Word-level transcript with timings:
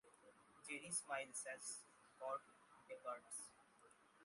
Jerry 0.67 0.89
smiles 0.89 1.45
as 1.53 1.83
God 2.19 2.39
departs. 2.89 3.49